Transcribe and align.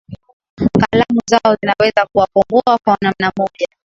kalamu 0.79 1.19
zao 1.29 1.55
zinaweza 1.61 2.05
kuwakomboa 2.13 2.79
kwa 2.83 2.97
namna 3.01 3.31
moja 3.37 3.67